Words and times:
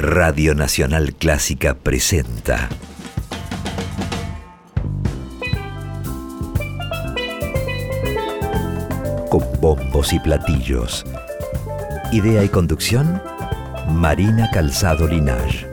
Radio 0.00 0.54
Nacional 0.54 1.12
Clásica 1.14 1.74
presenta. 1.74 2.68
Con 9.28 9.42
bombos 9.60 10.12
y 10.12 10.20
platillos. 10.20 11.04
Idea 12.12 12.44
y 12.44 12.48
conducción, 12.48 13.20
Marina 13.88 14.48
Calzado 14.52 15.08
Linaje. 15.08 15.67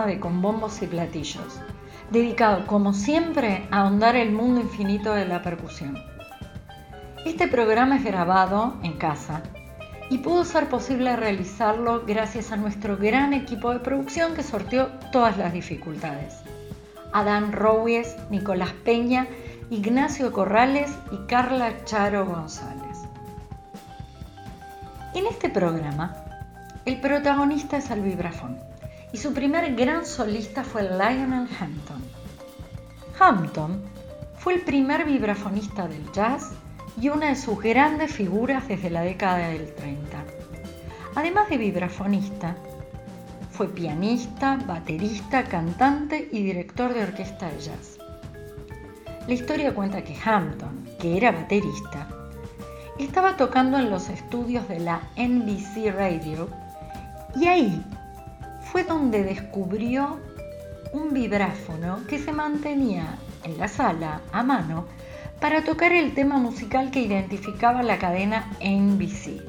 De 0.00 0.18
Con 0.18 0.40
Bombos 0.40 0.80
y 0.80 0.86
Platillos, 0.86 1.60
dedicado 2.10 2.66
como 2.66 2.94
siempre 2.94 3.68
a 3.70 3.82
ahondar 3.82 4.16
el 4.16 4.32
mundo 4.32 4.62
infinito 4.62 5.12
de 5.12 5.26
la 5.26 5.42
percusión. 5.42 5.98
Este 7.26 7.46
programa 7.46 7.96
es 7.96 8.04
grabado 8.04 8.74
en 8.82 8.94
casa 8.94 9.42
y 10.08 10.18
pudo 10.18 10.46
ser 10.46 10.70
posible 10.70 11.14
realizarlo 11.14 12.04
gracias 12.06 12.52
a 12.52 12.56
nuestro 12.56 12.96
gran 12.96 13.34
equipo 13.34 13.70
de 13.70 13.80
producción 13.80 14.34
que 14.34 14.42
sorteó 14.42 14.86
todas 15.12 15.36
las 15.36 15.52
dificultades. 15.52 16.36
Adán 17.12 17.52
Roues, 17.52 18.16
Nicolás 18.30 18.72
Peña, 18.84 19.26
Ignacio 19.68 20.32
Corrales 20.32 20.90
y 21.10 21.26
Carla 21.26 21.84
Charo 21.84 22.24
González. 22.24 22.98
En 25.14 25.26
este 25.26 25.50
programa 25.50 26.16
el 26.86 26.98
protagonista 26.98 27.76
es 27.76 27.90
el 27.90 28.00
vibrafón 28.00 28.71
y 29.12 29.18
su 29.18 29.32
primer 29.34 29.74
gran 29.74 30.06
solista 30.06 30.64
fue 30.64 30.82
Lionel 30.82 31.48
Hampton. 31.60 32.02
Hampton 33.18 33.82
fue 34.38 34.54
el 34.54 34.62
primer 34.62 35.04
vibrafonista 35.04 35.86
del 35.86 36.10
jazz 36.12 36.50
y 37.00 37.08
una 37.08 37.28
de 37.28 37.36
sus 37.36 37.60
grandes 37.60 38.12
figuras 38.12 38.66
desde 38.68 38.90
la 38.90 39.02
década 39.02 39.48
del 39.48 39.72
30. 39.74 40.24
Además 41.14 41.48
de 41.50 41.58
vibrafonista, 41.58 42.56
fue 43.50 43.68
pianista, 43.68 44.58
baterista, 44.66 45.44
cantante 45.44 46.28
y 46.32 46.42
director 46.42 46.94
de 46.94 47.02
orquesta 47.02 47.50
de 47.50 47.60
jazz. 47.60 47.98
La 49.28 49.34
historia 49.34 49.74
cuenta 49.74 50.02
que 50.02 50.16
Hampton, 50.24 50.88
que 50.98 51.16
era 51.16 51.30
baterista, 51.32 52.08
estaba 52.98 53.36
tocando 53.36 53.78
en 53.78 53.90
los 53.90 54.08
estudios 54.08 54.66
de 54.68 54.80
la 54.80 55.02
NBC 55.16 55.94
Radio 55.94 56.48
y 57.36 57.46
ahí 57.46 57.84
fue 58.72 58.84
donde 58.84 59.22
descubrió 59.22 60.18
un 60.94 61.12
vibráfono 61.12 62.00
que 62.08 62.18
se 62.18 62.32
mantenía 62.32 63.18
en 63.44 63.58
la 63.58 63.68
sala 63.68 64.22
a 64.32 64.42
mano 64.42 64.86
para 65.42 65.62
tocar 65.62 65.92
el 65.92 66.14
tema 66.14 66.38
musical 66.38 66.90
que 66.90 67.00
identificaba 67.00 67.82
la 67.82 67.98
cadena 67.98 68.50
NBC. 68.62 69.42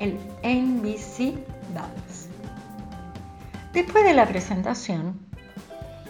El 0.00 0.18
NBC 0.42 1.34
Bells. 1.74 2.30
Después 3.74 4.04
de 4.04 4.14
la 4.14 4.26
presentación, 4.26 5.18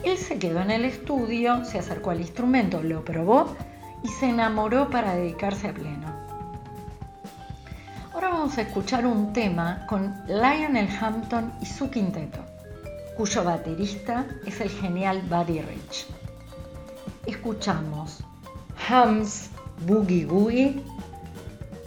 él 0.04 0.16
se 0.16 0.38
quedó 0.38 0.60
en 0.60 0.70
el 0.70 0.84
estudio, 0.84 1.64
se 1.64 1.80
acercó 1.80 2.10
al 2.10 2.20
instrumento, 2.20 2.84
lo 2.84 3.04
probó 3.04 3.56
y 4.04 4.08
se 4.08 4.28
enamoró 4.28 4.90
para 4.90 5.16
dedicarse 5.16 5.66
a 5.66 5.74
pleno. 5.74 6.13
Vamos 8.44 8.58
a 8.58 8.60
escuchar 8.60 9.06
un 9.06 9.32
tema 9.32 9.86
con 9.86 10.14
Lionel 10.26 10.86
Hampton 11.00 11.50
y 11.62 11.64
su 11.64 11.88
quinteto, 11.88 12.40
cuyo 13.16 13.42
baterista 13.42 14.26
es 14.44 14.60
el 14.60 14.68
genial 14.68 15.22
Buddy 15.30 15.62
Rich. 15.62 16.08
Escuchamos 17.24 18.22
Hams 18.86 19.48
Boogie 19.86 20.26
Boogie 20.26 20.82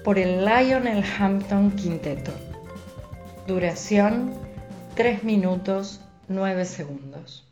por 0.04 0.18
el 0.18 0.44
Lionel 0.44 1.06
Hampton 1.20 1.70
Quinteto. 1.76 2.32
Duración 3.46 4.34
3 4.96 5.24
minutos 5.24 6.02
9 6.28 6.66
segundos. 6.66 7.47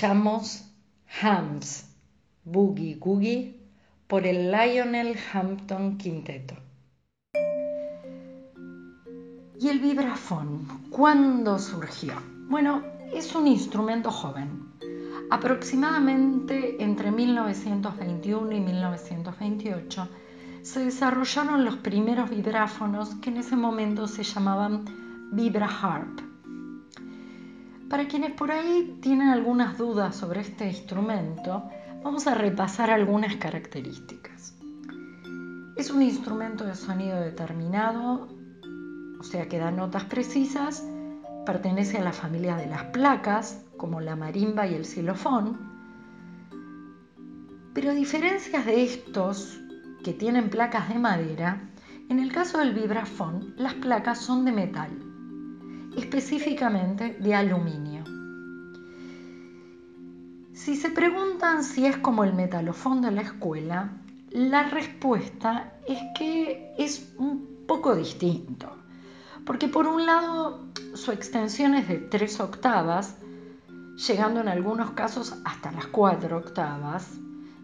Escuchamos 0.00 0.64
Hams, 1.20 1.94
Boogie 2.44 2.94
Googie 2.94 3.60
por 4.06 4.26
el 4.26 4.50
Lionel 4.50 5.14
Hampton 5.30 5.98
Quinteto. 5.98 6.54
¿Y 9.60 9.68
el 9.68 9.78
vibrafón? 9.78 10.88
¿Cuándo 10.88 11.58
surgió? 11.58 12.14
Bueno, 12.48 12.82
es 13.12 13.34
un 13.34 13.46
instrumento 13.46 14.10
joven. 14.10 14.72
Aproximadamente 15.30 16.82
entre 16.82 17.10
1921 17.10 18.52
y 18.52 18.60
1928 18.60 20.08
se 20.62 20.82
desarrollaron 20.82 21.62
los 21.62 21.76
primeros 21.76 22.30
vibráfonos 22.30 23.16
que 23.16 23.28
en 23.28 23.36
ese 23.36 23.54
momento 23.54 24.08
se 24.08 24.22
llamaban 24.22 24.86
vibra 25.30 25.66
harp. 25.66 26.29
Para 27.90 28.06
quienes 28.06 28.30
por 28.34 28.52
ahí 28.52 28.98
tienen 29.02 29.30
algunas 29.30 29.76
dudas 29.76 30.14
sobre 30.14 30.42
este 30.42 30.68
instrumento, 30.68 31.68
vamos 32.04 32.28
a 32.28 32.36
repasar 32.36 32.88
algunas 32.88 33.34
características. 33.34 34.54
Es 35.74 35.90
un 35.90 36.00
instrumento 36.00 36.64
de 36.64 36.76
sonido 36.76 37.20
determinado, 37.20 38.28
o 39.18 39.24
sea 39.24 39.48
que 39.48 39.58
da 39.58 39.72
notas 39.72 40.04
precisas, 40.04 40.86
pertenece 41.44 41.98
a 41.98 42.04
la 42.04 42.12
familia 42.12 42.54
de 42.54 42.66
las 42.66 42.84
placas, 42.84 43.60
como 43.76 44.00
la 44.00 44.14
marimba 44.14 44.68
y 44.68 44.74
el 44.74 44.84
xilofón, 44.84 45.58
pero 47.74 47.90
a 47.90 47.94
diferencia 47.94 48.62
de 48.62 48.84
estos 48.84 49.58
que 50.04 50.12
tienen 50.12 50.48
placas 50.48 50.88
de 50.90 51.00
madera, 51.00 51.68
en 52.08 52.20
el 52.20 52.30
caso 52.30 52.58
del 52.58 52.72
vibrafón 52.72 53.52
las 53.56 53.74
placas 53.74 54.18
son 54.20 54.44
de 54.44 54.52
metal, 54.52 55.09
específicamente 55.96 57.16
de 57.20 57.34
aluminio. 57.34 58.04
Si 60.52 60.76
se 60.76 60.90
preguntan 60.90 61.64
si 61.64 61.86
es 61.86 61.96
como 61.96 62.22
el 62.22 62.34
metalofón 62.34 63.00
de 63.00 63.10
la 63.10 63.22
escuela, 63.22 63.92
la 64.30 64.64
respuesta 64.64 65.72
es 65.88 65.98
que 66.18 66.74
es 66.78 67.14
un 67.18 67.64
poco 67.66 67.96
distinto, 67.96 68.70
porque 69.46 69.68
por 69.68 69.86
un 69.86 70.04
lado 70.04 70.66
su 70.94 71.12
extensión 71.12 71.74
es 71.74 71.88
de 71.88 71.96
tres 71.96 72.40
octavas, 72.40 73.16
llegando 74.06 74.40
en 74.40 74.48
algunos 74.48 74.90
casos 74.90 75.34
hasta 75.44 75.72
las 75.72 75.86
cuatro 75.86 76.36
octavas, 76.36 77.10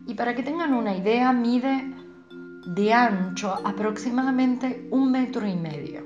y 0.06 0.14
para 0.14 0.34
que 0.34 0.42
tengan 0.42 0.72
una 0.72 0.96
idea 0.96 1.32
mide 1.32 1.92
de 2.66 2.92
ancho 2.92 3.54
aproximadamente 3.64 4.88
un 4.90 5.10
metro 5.10 5.46
y 5.46 5.56
medio. 5.56 6.05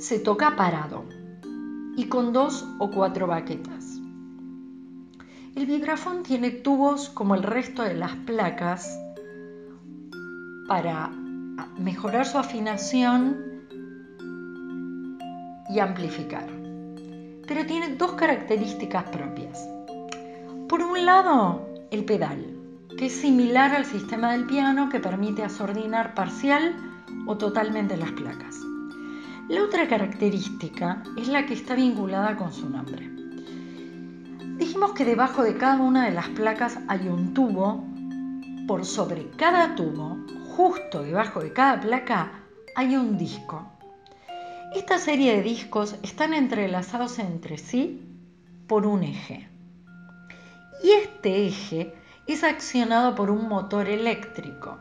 Se 0.00 0.18
toca 0.18 0.56
parado 0.56 1.04
y 1.94 2.06
con 2.06 2.32
dos 2.32 2.66
o 2.78 2.90
cuatro 2.90 3.26
baquetas. 3.26 4.00
El 5.54 5.66
vibrafón 5.66 6.22
tiene 6.22 6.50
tubos 6.50 7.10
como 7.10 7.34
el 7.34 7.42
resto 7.42 7.82
de 7.82 7.92
las 7.92 8.16
placas 8.16 8.98
para 10.66 11.10
mejorar 11.76 12.24
su 12.24 12.38
afinación 12.38 13.36
y 15.68 15.78
amplificar. 15.80 16.46
Pero 17.46 17.66
tiene 17.66 17.96
dos 17.96 18.12
características 18.12 19.04
propias. 19.10 19.68
Por 20.66 20.80
un 20.80 21.04
lado, 21.04 21.68
el 21.90 22.06
pedal 22.06 22.56
que 22.96 23.06
es 23.06 23.12
similar 23.12 23.74
al 23.74 23.84
sistema 23.84 24.32
del 24.32 24.46
piano 24.46 24.88
que 24.88 24.98
permite 24.98 25.44
asordinar 25.44 26.14
parcial 26.14 26.74
o 27.26 27.36
totalmente 27.36 27.98
las 27.98 28.12
placas. 28.12 28.69
La 29.50 29.64
otra 29.64 29.88
característica 29.88 31.02
es 31.18 31.26
la 31.26 31.44
que 31.44 31.54
está 31.54 31.74
vinculada 31.74 32.36
con 32.36 32.52
su 32.52 32.70
nombre. 32.70 33.10
Dijimos 34.58 34.92
que 34.92 35.04
debajo 35.04 35.42
de 35.42 35.56
cada 35.56 35.82
una 35.82 36.04
de 36.04 36.12
las 36.12 36.28
placas 36.28 36.78
hay 36.86 37.08
un 37.08 37.34
tubo, 37.34 37.84
por 38.68 38.84
sobre 38.84 39.28
cada 39.30 39.74
tubo, 39.74 40.18
justo 40.56 41.02
debajo 41.02 41.40
de 41.40 41.52
cada 41.52 41.80
placa, 41.80 42.30
hay 42.76 42.94
un 42.94 43.18
disco. 43.18 43.66
Esta 44.72 44.98
serie 44.98 45.34
de 45.34 45.42
discos 45.42 45.96
están 46.04 46.32
entrelazados 46.32 47.18
entre 47.18 47.58
sí 47.58 48.06
por 48.68 48.86
un 48.86 49.02
eje. 49.02 49.48
Y 50.84 50.92
este 50.92 51.48
eje 51.48 51.92
es 52.28 52.44
accionado 52.44 53.16
por 53.16 53.32
un 53.32 53.48
motor 53.48 53.88
eléctrico 53.88 54.78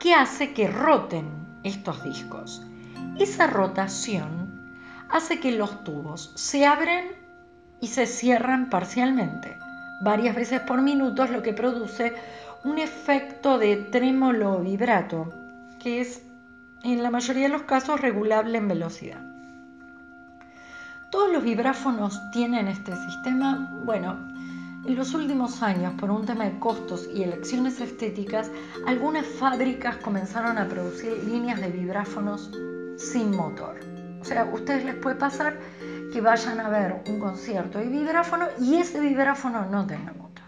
que 0.00 0.14
hace 0.14 0.54
que 0.54 0.68
roten 0.68 1.60
estos 1.64 2.02
discos. 2.02 2.62
Esa 3.18 3.46
rotación 3.46 4.78
hace 5.08 5.40
que 5.40 5.52
los 5.52 5.84
tubos 5.84 6.32
se 6.34 6.66
abren 6.66 7.06
y 7.80 7.88
se 7.88 8.06
cierran 8.06 8.70
parcialmente, 8.70 9.58
varias 10.02 10.34
veces 10.34 10.60
por 10.60 10.82
minuto, 10.82 11.26
lo 11.26 11.42
que 11.42 11.52
produce 11.52 12.14
un 12.64 12.78
efecto 12.78 13.58
de 13.58 13.76
trémolo 13.76 14.58
vibrato, 14.60 15.32
que 15.78 16.00
es 16.00 16.22
en 16.82 17.02
la 17.02 17.10
mayoría 17.10 17.44
de 17.44 17.52
los 17.52 17.62
casos 17.62 18.00
regulable 18.00 18.58
en 18.58 18.68
velocidad. 18.68 19.20
¿Todos 21.10 21.30
los 21.30 21.44
vibráfonos 21.44 22.20
tienen 22.32 22.66
este 22.66 22.96
sistema? 22.96 23.70
Bueno, 23.84 24.33
en 24.86 24.96
los 24.96 25.14
últimos 25.14 25.62
años, 25.62 25.94
por 25.98 26.10
un 26.10 26.26
tema 26.26 26.44
de 26.44 26.58
costos 26.58 27.08
y 27.14 27.22
elecciones 27.22 27.80
estéticas, 27.80 28.50
algunas 28.86 29.26
fábricas 29.26 29.96
comenzaron 29.96 30.58
a 30.58 30.68
producir 30.68 31.24
líneas 31.24 31.60
de 31.60 31.68
vibráfonos 31.68 32.50
sin 32.98 33.30
motor. 33.30 33.80
O 34.20 34.24
sea, 34.24 34.42
a 34.42 34.54
ustedes 34.54 34.84
les 34.84 34.94
puede 34.96 35.16
pasar 35.16 35.58
que 36.12 36.20
vayan 36.20 36.60
a 36.60 36.68
ver 36.68 37.02
un 37.08 37.18
concierto 37.18 37.78
de 37.78 37.86
vibráfono 37.86 38.46
y 38.60 38.76
ese 38.76 39.00
vibráfono 39.00 39.64
no 39.66 39.86
tenga 39.86 40.12
motor. 40.12 40.44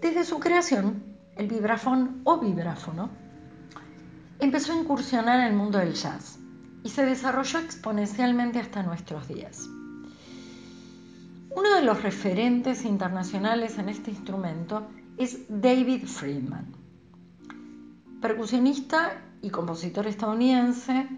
Desde 0.00 0.24
su 0.24 0.38
creación, 0.38 1.02
el 1.36 1.48
vibráfono 1.48 2.14
o 2.24 2.38
vibráfono 2.38 3.10
empezó 4.38 4.72
a 4.72 4.76
incursionar 4.76 5.40
en 5.40 5.46
el 5.46 5.54
mundo 5.54 5.78
del 5.78 5.94
jazz 5.94 6.38
y 6.84 6.88
se 6.90 7.04
desarrolló 7.04 7.58
exponencialmente 7.58 8.60
hasta 8.60 8.82
nuestros 8.84 9.26
días. 9.26 9.68
Uno 11.58 11.74
de 11.74 11.82
los 11.82 12.04
referentes 12.04 12.84
internacionales 12.84 13.78
en 13.78 13.88
este 13.88 14.12
instrumento 14.12 14.86
es 15.16 15.40
David 15.48 16.06
Friedman, 16.06 16.72
percusionista 18.22 19.20
y 19.42 19.50
compositor 19.50 20.06
estadounidense. 20.06 21.08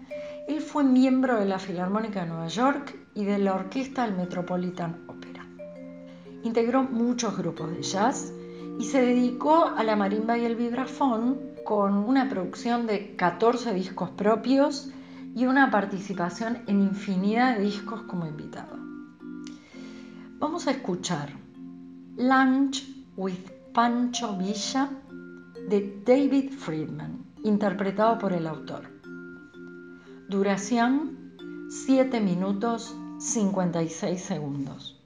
Él 0.47 0.61
fue 0.61 0.83
miembro 0.83 1.39
de 1.39 1.45
la 1.45 1.59
Filarmónica 1.59 2.21
de 2.21 2.29
Nueva 2.29 2.47
York 2.47 2.97
y 3.13 3.23
de 3.23 3.37
la 3.37 3.53
Orquesta 3.53 4.03
del 4.03 4.15
Metropolitan 4.15 5.05
Opera. 5.07 5.45
Integró 6.41 6.81
muchos 6.85 7.37
grupos 7.37 7.69
de 7.69 7.83
jazz 7.83 8.33
y 8.79 8.85
se 8.85 8.99
dedicó 8.99 9.67
a 9.67 9.83
la 9.83 9.95
marimba 9.95 10.39
y 10.39 10.45
el 10.45 10.55
vibrafón 10.55 11.39
con 11.63 11.93
una 11.93 12.29
producción 12.29 12.87
de 12.87 13.15
14 13.15 13.75
discos 13.75 14.09
propios 14.09 14.89
y 15.35 15.45
una 15.45 15.69
participación 15.69 16.63
en 16.65 16.81
infinidad 16.81 17.57
de 17.57 17.65
discos 17.65 18.01
como 18.01 18.25
invitado. 18.25 18.90
Vamos 20.41 20.65
a 20.65 20.71
escuchar 20.71 21.29
Lunch 22.17 22.83
with 23.15 23.51
Pancho 23.75 24.35
Villa 24.37 24.89
de 25.69 26.01
David 26.03 26.49
Friedman, 26.53 27.23
interpretado 27.43 28.17
por 28.17 28.33
el 28.33 28.47
autor. 28.47 28.89
Duración 30.27 31.35
7 31.69 32.19
minutos 32.21 32.97
56 33.19 34.19
segundos. 34.19 34.99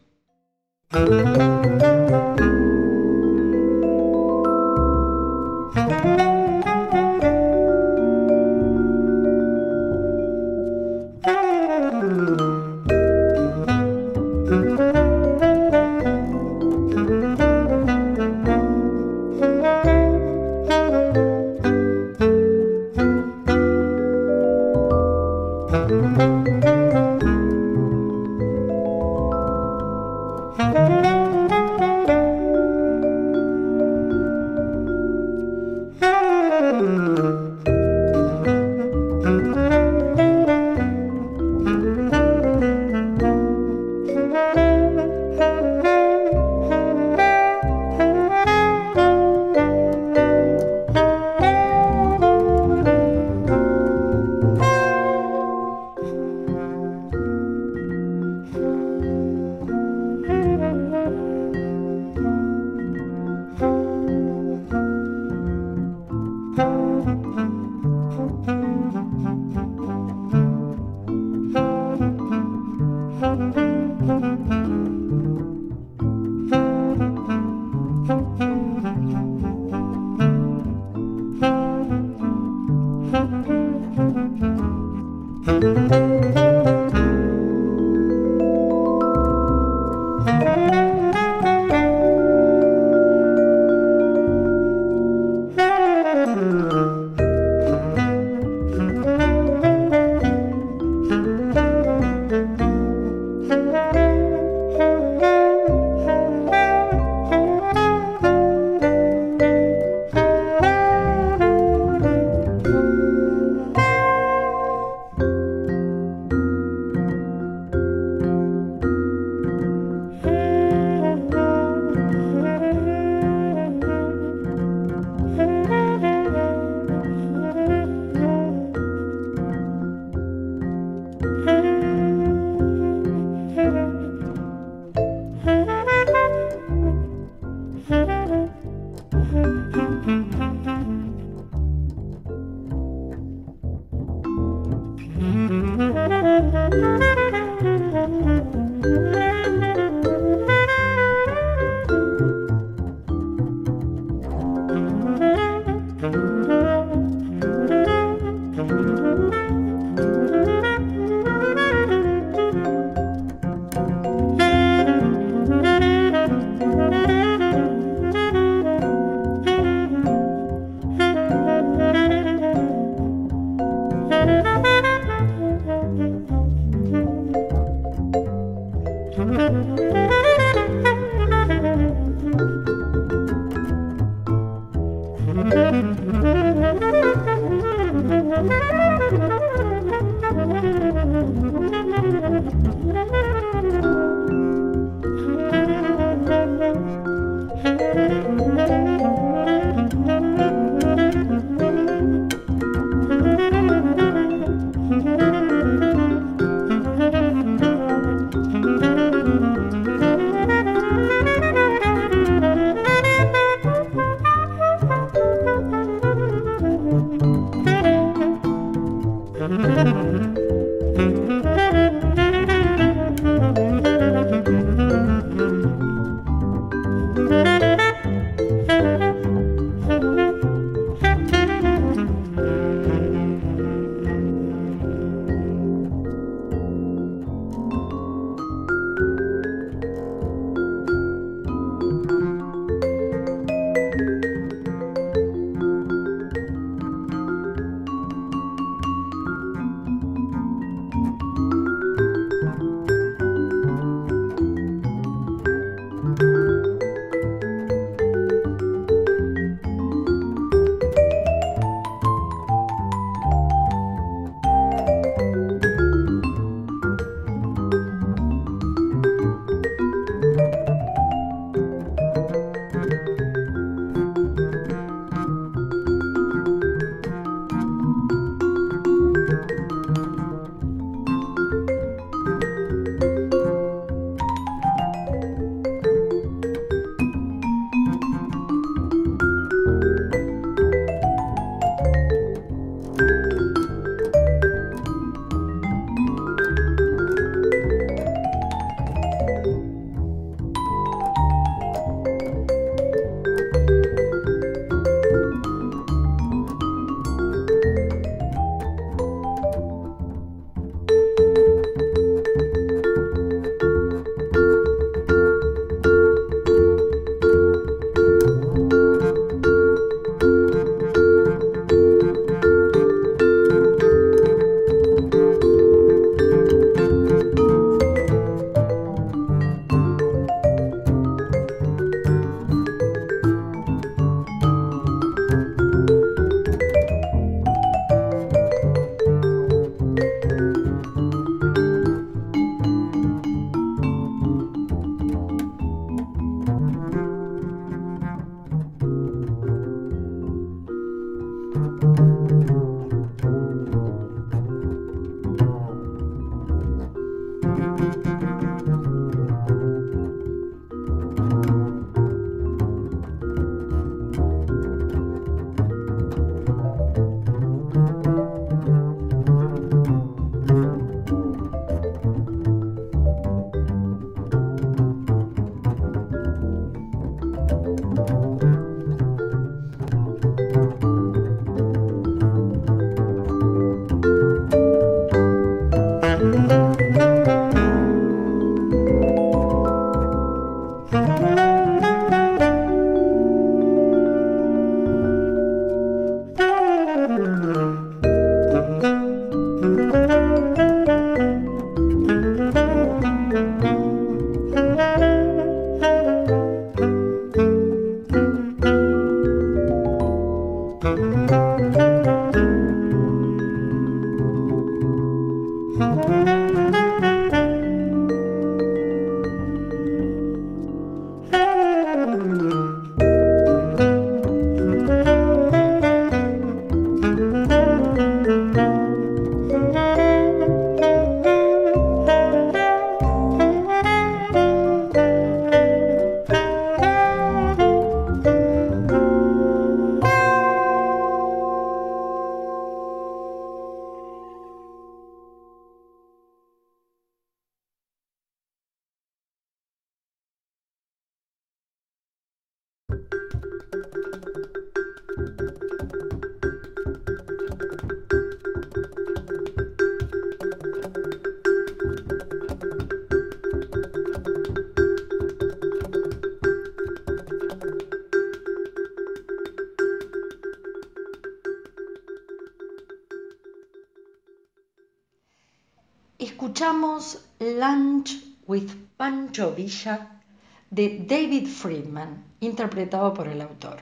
Villa 479.44 480.22
de 480.70 481.04
David 481.08 481.48
Friedman, 481.48 482.24
interpretado 482.40 483.14
por 483.14 483.28
el 483.28 483.42
autor. 483.42 483.80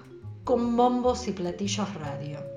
con 0.43 0.77
bombos 0.77 1.27
y 1.27 1.32
platillos 1.32 1.91
radio. 1.95 2.53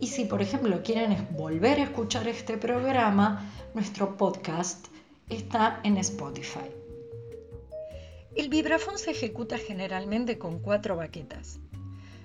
Y 0.00 0.06
si 0.06 0.24
por 0.24 0.42
ejemplo 0.42 0.80
quieren 0.82 1.26
volver 1.32 1.80
a 1.80 1.84
escuchar 1.84 2.28
este 2.28 2.56
programa, 2.56 3.50
nuestro 3.74 4.16
podcast 4.16 4.86
está 5.28 5.80
en 5.82 5.96
Spotify. 5.98 6.70
El 8.36 8.48
vibrafón 8.48 8.98
se 8.98 9.10
ejecuta 9.10 9.58
generalmente 9.58 10.38
con 10.38 10.60
cuatro 10.60 10.94
baquetas, 10.94 11.58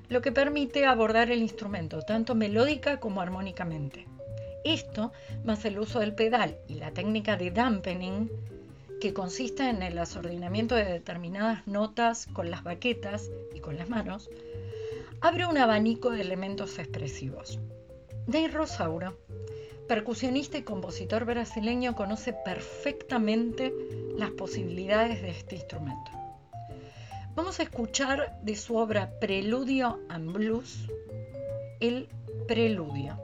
lo 0.10 0.22
que 0.22 0.32
permite 0.32 0.86
abordar 0.86 1.32
el 1.32 1.42
instrumento 1.42 2.02
tanto 2.04 2.36
melódica 2.36 3.00
como 3.00 3.22
armónicamente. 3.22 4.06
Esto, 4.64 5.12
más 5.44 5.66
el 5.66 5.80
uso 5.80 6.00
del 6.00 6.14
pedal 6.14 6.58
y 6.68 6.76
la 6.76 6.92
técnica 6.92 7.36
de 7.36 7.50
dampening, 7.50 8.30
que 9.02 9.14
consiste 9.14 9.68
en 9.70 9.82
el 9.82 9.98
asordinamiento 9.98 10.76
de 10.76 10.86
determinadas 10.86 11.68
notas 11.68 12.28
con 12.28 12.52
las 12.52 12.64
baquetas 12.64 13.30
y 13.54 13.60
con 13.60 13.78
las 13.78 13.90
manos, 13.90 14.30
abre 15.24 15.48
un 15.48 15.58
abanico 15.58 16.12
de 16.12 16.22
elementos 16.22 16.78
expresivos. 16.78 17.60
Ney 18.28 18.48
Rosauro 18.48 19.18
percusionista 19.88 20.58
y 20.58 20.64
compositor 20.64 21.26
brasileño, 21.26 21.96
conoce 21.96 22.34
perfectamente 22.34 23.74
las 24.18 24.32
posibilidades 24.32 25.22
de 25.22 25.30
este 25.30 25.56
instrumento. 25.56 26.12
Vamos 27.36 27.60
a 27.60 27.64
escuchar 27.64 28.40
de 28.42 28.56
su 28.56 28.76
obra 28.76 29.20
Preludio 29.20 30.00
and 30.10 30.32
Blues, 30.32 30.88
el 31.80 32.08
Preludio, 32.48 33.18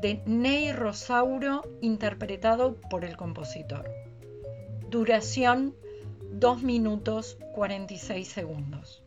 de 0.00 0.22
Ney 0.26 0.72
Rosauro, 0.72 1.62
interpretado 1.80 2.76
por 2.90 3.04
el 3.04 3.16
compositor. 3.16 3.90
Duración 4.90 5.74
2 6.32 6.62
minutos 6.62 7.38
46 7.54 8.26
segundos. 8.26 9.02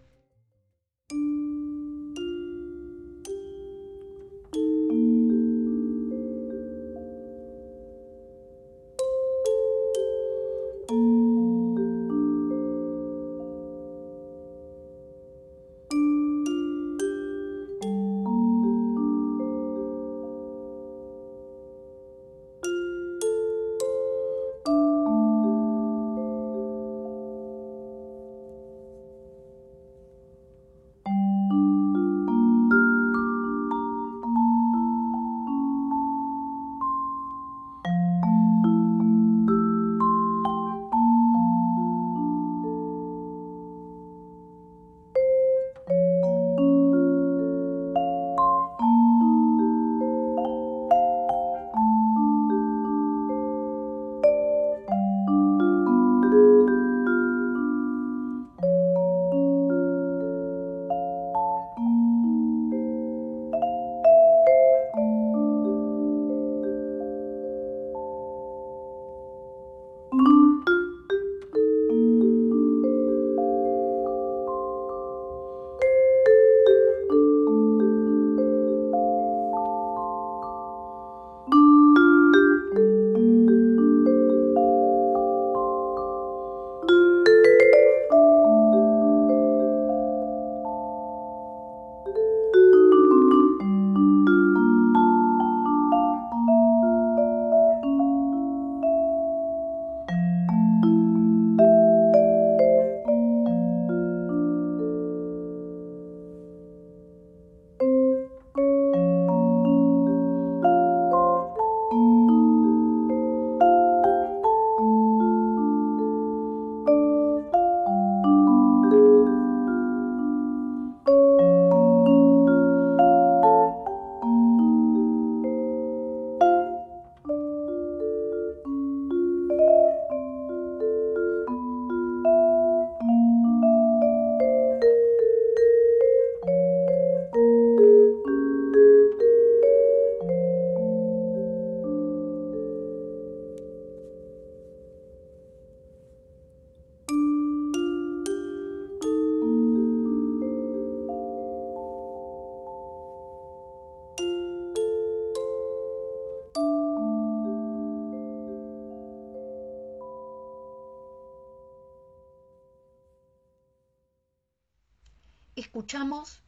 Escuchamos 166.12 166.44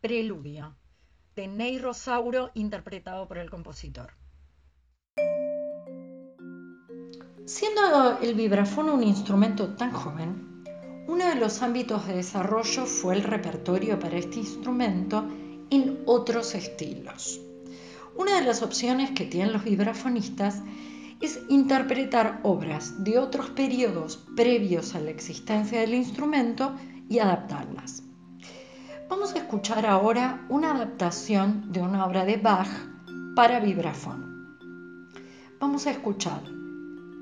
Preludio, 0.00 0.76
de 1.34 1.48
Ney 1.48 1.78
Rosauro, 1.78 2.50
interpretado 2.54 3.26
por 3.26 3.38
el 3.38 3.50
compositor. 3.50 4.12
Siendo 7.44 8.20
el 8.20 8.34
vibrafón 8.34 8.88
un 8.88 9.02
instrumento 9.02 9.74
tan 9.74 9.90
joven, 9.90 10.62
uno 11.08 11.26
de 11.26 11.34
los 11.34 11.62
ámbitos 11.62 12.06
de 12.06 12.16
desarrollo 12.16 12.86
fue 12.86 13.14
el 13.16 13.24
repertorio 13.24 13.98
para 13.98 14.18
este 14.18 14.38
instrumento 14.38 15.26
en 15.70 16.00
otros 16.06 16.54
estilos. 16.54 17.40
Una 18.14 18.38
de 18.38 18.46
las 18.46 18.62
opciones 18.62 19.10
que 19.12 19.24
tienen 19.24 19.52
los 19.52 19.64
vibrafonistas 19.64 20.62
es 21.20 21.40
interpretar 21.48 22.38
obras 22.44 23.02
de 23.02 23.18
otros 23.18 23.50
periodos 23.50 24.24
previos 24.36 24.94
a 24.94 25.00
la 25.00 25.10
existencia 25.10 25.80
del 25.80 25.94
instrumento 25.94 26.76
y 27.08 27.18
adaptarlas. 27.18 27.67
Escuchar 29.58 29.86
ahora 29.86 30.46
una 30.50 30.70
adaptación 30.70 31.72
de 31.72 31.82
una 31.82 32.06
obra 32.06 32.24
de 32.24 32.36
Bach 32.36 32.68
para 33.34 33.58
vibrafón. 33.58 34.56
Vamos 35.58 35.84
a 35.88 35.90
escuchar 35.90 36.44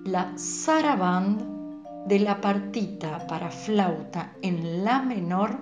la 0.05 0.37
Sarabande 0.37 1.42
de 2.07 2.18
la 2.18 2.42
partita 2.42 3.27
para 3.27 3.51
flauta 3.51 4.35
en 4.42 4.85
la 4.85 5.01
menor 5.01 5.57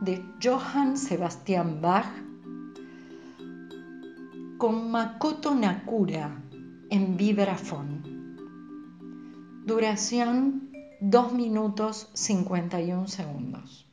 de 0.00 0.24
Johann 0.42 0.96
Sebastian 0.96 1.82
Bach 1.82 2.08
con 4.56 4.90
Makoto 4.90 5.54
Nakura 5.54 6.40
en 6.88 7.18
vibrafón. 7.18 8.38
Duración 9.66 10.70
2 11.02 11.32
minutos 11.34 12.08
51 12.14 13.08
segundos. 13.08 13.87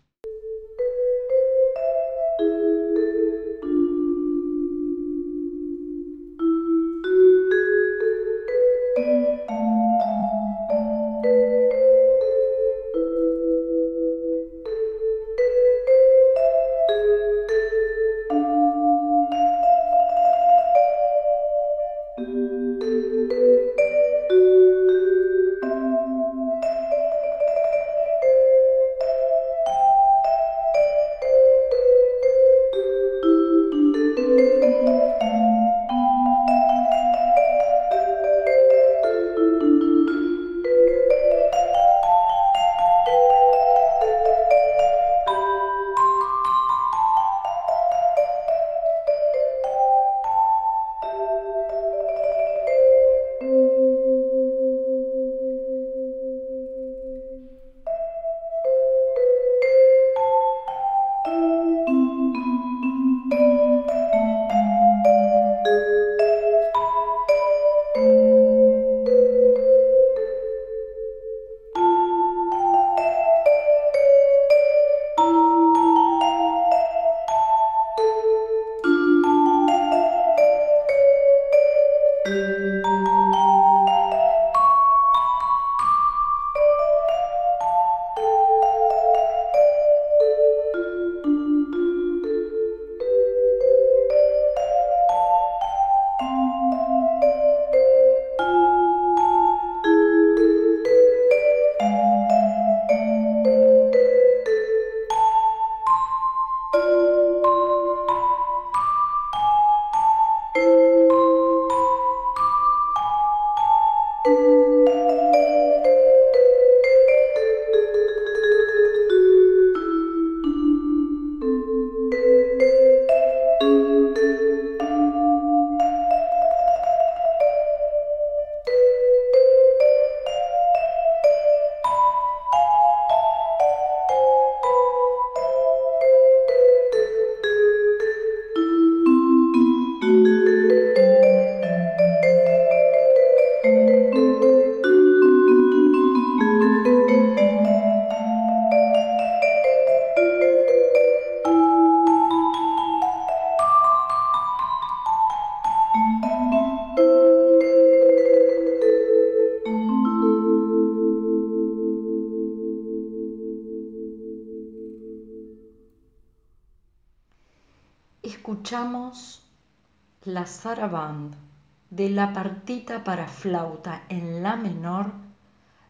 De 171.91 172.09
la 172.09 172.33
partita 172.33 173.03
para 173.03 173.27
flauta 173.27 174.01
en 174.09 174.41
la 174.41 174.55
menor 174.55 175.11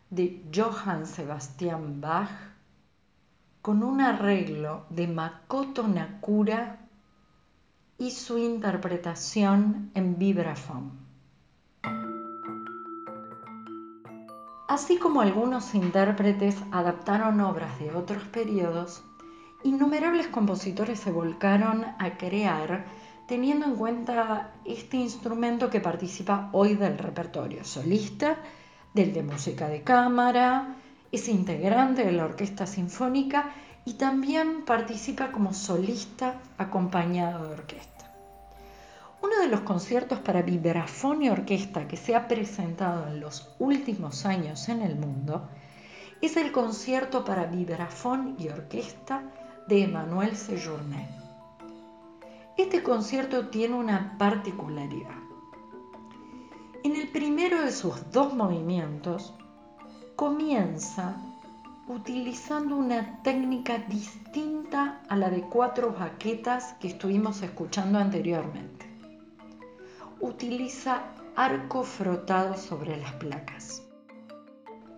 de 0.10 0.44
Johann 0.54 1.06
Sebastian 1.06 2.02
Bach 2.02 2.30
con 3.62 3.84
un 3.84 4.02
arreglo 4.02 4.84
de 4.90 5.08
Makoto 5.08 5.88
Nakura 5.88 6.80
y 7.98 8.12
su 8.12 8.38
interpretación 8.38 9.92
en 9.94 10.18
vibrafón. 10.18 10.92
Así 14.68 14.98
como 14.98 15.22
algunos 15.22 15.74
intérpretes 15.74 16.58
adaptaron 16.74 17.40
obras 17.40 17.80
de 17.80 17.96
otros 17.96 18.24
periodos, 18.26 19.02
innumerables 19.64 20.28
compositores 20.28 21.00
se 21.00 21.14
volcaron 21.14 21.86
a 21.98 22.18
crear 22.18 22.84
teniendo 23.28 23.66
en 23.66 23.76
cuenta 23.76 24.52
este 24.66 24.98
instrumento 24.98 25.70
que 25.70 25.82
participa 25.82 26.50
hoy 26.52 26.76
del 26.76 26.98
repertorio 26.98 27.64
solista, 27.64 28.38
del 28.94 29.14
de 29.14 29.24
música 29.24 29.68
de 29.68 29.82
cámara, 29.82 30.76
es 31.12 31.28
integrante 31.28 32.06
de 32.06 32.12
la 32.12 32.26
orquesta 32.26 32.68
sinfónica 32.68 33.52
y 33.84 33.94
también 33.94 34.66
participa 34.66 35.32
como 35.32 35.54
solista 35.54 36.36
acompañado 36.58 37.48
de 37.48 37.54
orquesta. 37.54 38.12
Uno 39.22 39.40
de 39.40 39.48
los 39.48 39.62
conciertos 39.62 40.20
para 40.20 40.42
vibrafón 40.42 41.24
y 41.24 41.30
orquesta 41.30 41.88
que 41.88 41.98
se 41.98 42.16
ha 42.16 42.28
presentado 42.28 43.08
en 43.08 43.20
los 43.20 43.56
últimos 43.60 44.26
años 44.26 44.70
en 44.70 44.82
el 44.82 44.96
mundo 44.96 45.50
es 46.22 46.38
el 46.38 46.52
concierto 46.52 47.26
para 47.26 47.46
vibrafón 47.46 48.36
y 48.40 48.50
orquesta 48.50 49.24
de 49.68 49.84
Emmanuel 49.84 50.36
Sejourné. 50.36 51.25
Este 52.58 52.84
concierto 52.84 53.50
tiene 53.50 53.76
una 53.76 54.18
particularidad. 54.18 55.20
En 56.86 56.96
el 56.96 57.10
primero 57.10 57.62
de 57.62 57.74
sus 57.74 58.10
dos 58.12 58.34
movimientos 58.34 59.34
comienza 60.16 61.18
utilizando 61.90 62.78
una 62.78 63.22
técnica 63.24 63.80
distinta 63.80 65.02
a 65.10 65.18
la 65.18 65.30
de 65.30 65.42
cuatro 65.42 65.92
baquetas 66.00 66.74
que 66.80 66.88
estuvimos 66.88 67.42
escuchando 67.42 68.00
anteriormente. 68.00 68.86
Utiliza 70.22 71.04
arco 71.36 71.84
frotado 71.84 72.56
sobre 72.56 72.96
las 72.96 73.12
placas. 73.14 73.84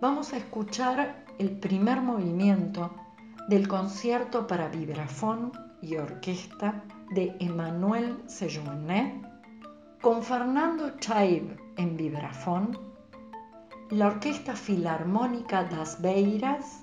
Vamos 0.00 0.32
a 0.32 0.36
escuchar 0.36 1.24
el 1.38 1.58
primer 1.58 2.02
movimiento 2.02 2.94
del 3.48 3.66
concierto 3.66 4.46
para 4.46 4.68
vibrafón 4.68 5.50
y 5.82 5.96
orquesta 5.96 6.84
de 7.10 7.36
Emmanuel 7.40 8.22
Sejourné 8.26 9.22
con 10.00 10.22
Fernando 10.22 10.96
Chaib 10.98 11.56
en 11.76 11.96
vibrafón, 11.96 12.78
la 13.90 14.08
Orquesta 14.08 14.54
Filarmónica 14.54 15.64
das 15.64 16.00
Beiras, 16.00 16.82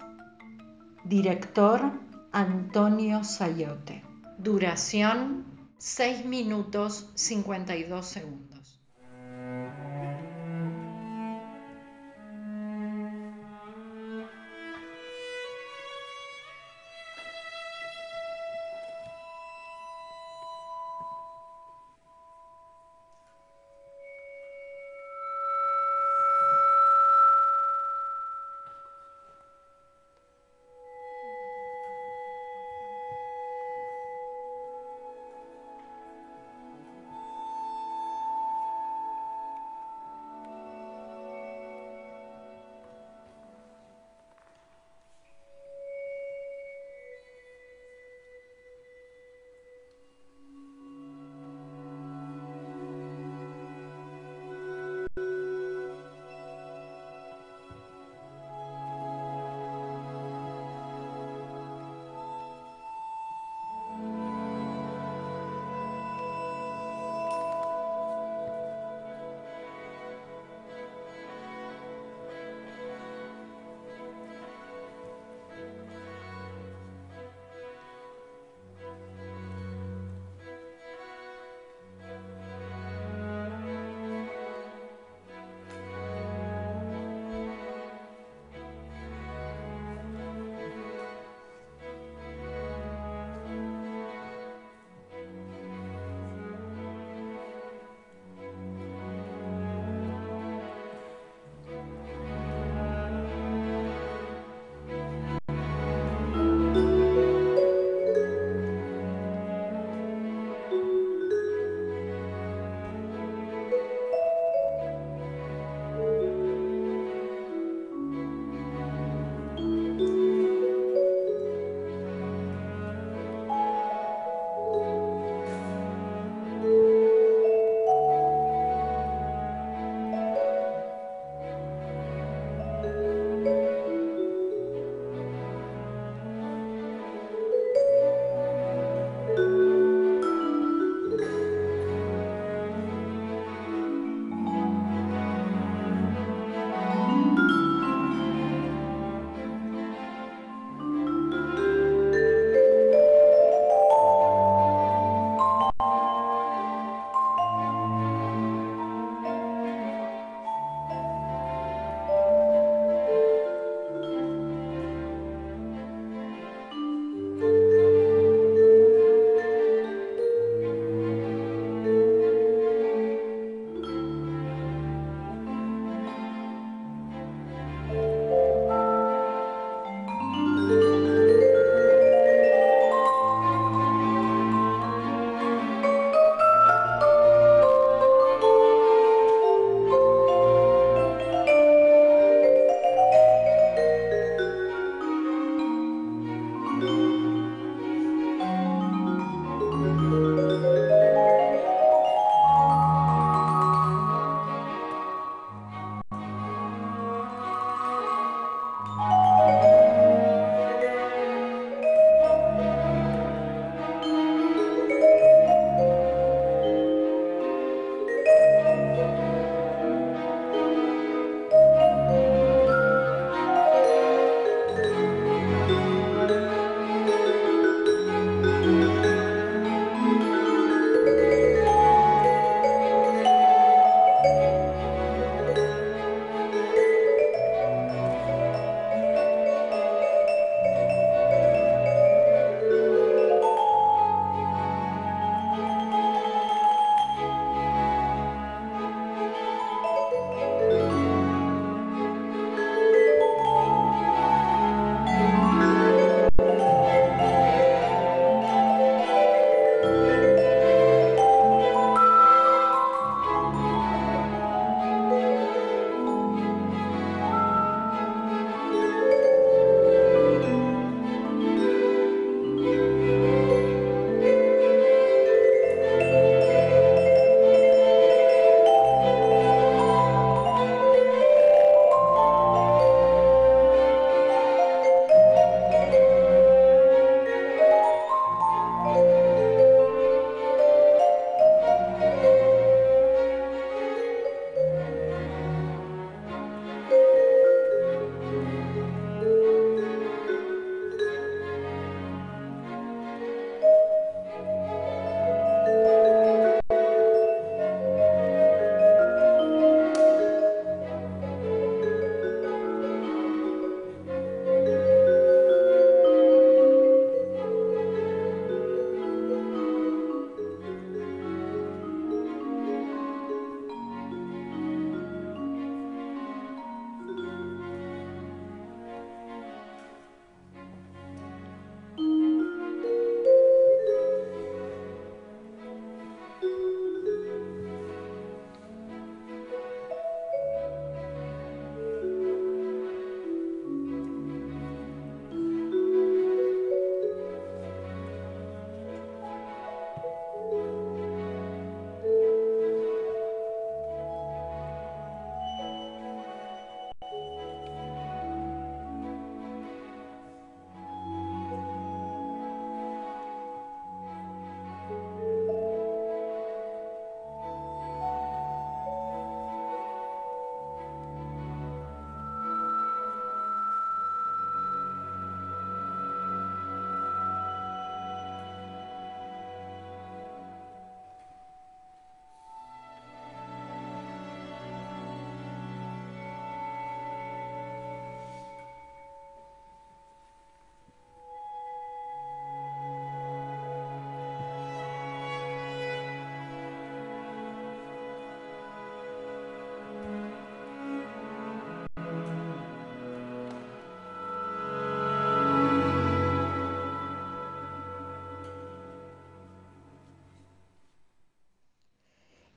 director 1.04 1.92
Antonio 2.32 3.24
Sayote. 3.24 4.04
Duración 4.38 5.46
6 5.78 6.26
minutos 6.26 7.10
52 7.16 8.06
segundos. 8.06 8.55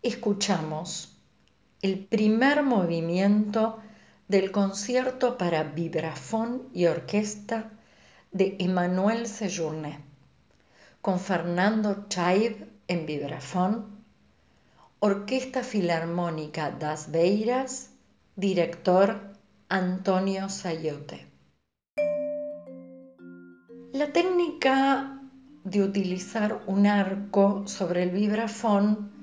Escuchamos 0.09 1.17
el 1.83 2.07
primer 2.07 2.63
movimiento 2.63 3.79
del 4.27 4.51
concierto 4.51 5.39
para 5.39 5.63
vibrafón 5.63 6.69
y 6.73 6.87
orquesta 6.87 7.71
de 8.33 8.57
Emmanuel 8.59 9.27
Sejourné, 9.27 10.01
con 11.01 11.21
Fernando 11.21 12.07
Chaib 12.09 12.69
en 12.89 13.07
vibrafón, 13.07 13.99
Orquesta 15.01 15.63
Filarmónica 15.63 16.73
das 16.73 17.13
Beiras, 17.13 17.91
director 18.35 19.21
Antonio 19.69 20.49
Sayote. 20.49 21.27
La 23.93 24.13
técnica 24.13 25.21
de 25.63 25.83
utilizar 25.83 26.63
un 26.67 26.87
arco 26.87 27.63
sobre 27.67 28.03
el 28.03 28.11
vibrafón 28.11 29.18